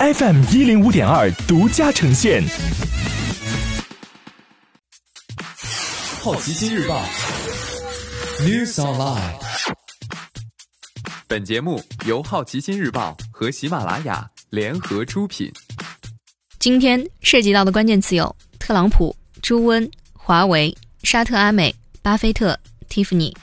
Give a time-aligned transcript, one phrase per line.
[0.00, 2.40] FM 一零五点二独家呈现。
[6.20, 7.02] 好奇心日报
[8.42, 9.34] ，News Online。
[11.26, 15.50] 本节目由好奇心日报和喜马拉雅联合出品。
[16.60, 20.72] 今天涉及到的关键词有：特朗普、朱温、华为、
[21.02, 22.56] 沙特阿美、巴菲特、
[22.88, 23.34] Tiffany。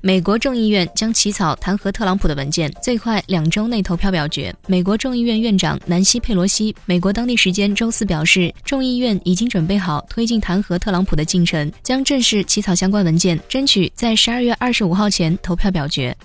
[0.00, 4.54] 美国众议院将起草弹劾特朗普的文件，最快两周内投票表决。
[4.66, 16.16] 美国众议院院长南希·佩罗西美国当地时间周四表示，众议院已经准备好推进弹劾特朗普的进程，将正式起草相关文件，争取在十二月二十五号前投票表决。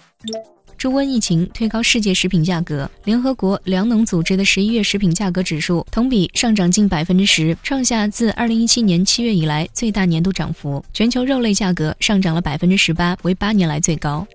[0.81, 10.83] 猪瘟疫情推高世界食品价格，联合国粮农组织的十一月食品价格指数同比上涨近百分之十，创下自二零一七年七月以来最大年度涨幅。
[10.91, 14.25] 全球肉类价格上涨了百分之十八，为八年来最高。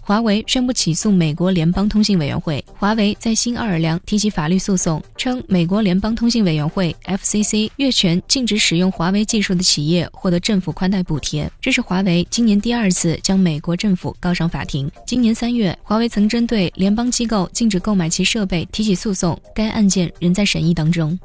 [0.00, 2.64] 华为宣布起诉美国联邦通信委员会。
[2.76, 11.50] 华为在新奥尔良提起法律诉讼，称美国联邦通信委员会 （FCC） 越权禁止使用华为技术的企业获得政府宽带补贴。
[11.60, 14.90] 这是华为今年第二次将美国政府告上法庭。
[15.06, 21.18] 今年三月，华为曾针对联邦机构禁止购买其设备提起诉讼，该案件仍在审议当中。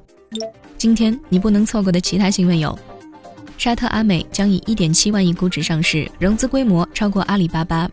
[0.78, 2.78] 今天你不能错过的其他新闻有：
[3.58, 7.90] 沙特阿美将以1.7万亿估值上市，融资规模超过阿里巴巴。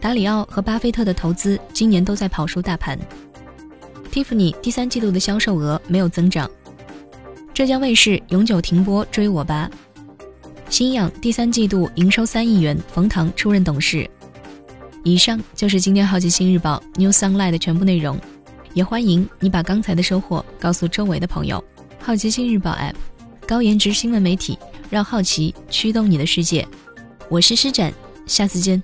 [0.00, 2.98] 达里奥和巴菲特的投资今年都在跑输大盘。
[4.10, 6.50] Tiffany 第三季度的销售额没有增长。
[7.52, 9.70] 浙江卫视永久停播《追我吧》。
[10.70, 14.08] 新氧第三季度营收三亿元，冯唐出任董事。
[15.02, 18.18] 以上就是今天好奇心日报 New Sunlight 的全部内容，
[18.74, 21.62] 也欢迎你把刚才的收获告诉周围的朋友。
[21.98, 22.94] 好奇心日报 App，
[23.46, 24.58] 高颜值新闻媒体，
[24.90, 26.66] 让好奇驱动你的世界。
[27.28, 27.92] 我是施展，
[28.26, 28.82] 下次见。